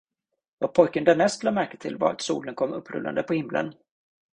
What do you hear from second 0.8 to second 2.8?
därnäst lade märke till var, att solen kom